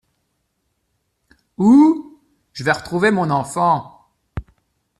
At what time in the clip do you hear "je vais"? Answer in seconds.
2.53-2.71